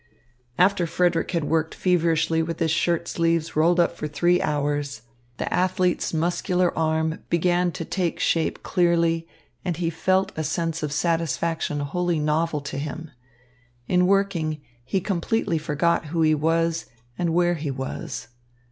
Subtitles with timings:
[0.57, 5.03] After Frederick had worked feverishly with his shirt sleeves rolled up for three hours,
[5.37, 9.27] the athlete's muscular arm began to take shape clearly,
[9.63, 13.11] and he felt a sense of satisfaction wholly novel to him.
[13.87, 18.29] In working he completely forgot who he was, and where he was.